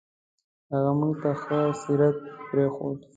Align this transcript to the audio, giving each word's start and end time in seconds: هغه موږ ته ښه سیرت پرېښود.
هغه 0.71 0.91
موږ 0.99 1.13
ته 1.21 1.31
ښه 1.41 1.59
سیرت 1.81 2.17
پرېښود. 2.47 2.97